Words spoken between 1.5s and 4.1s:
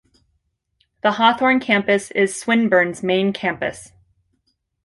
campus is Swinburne's main campus.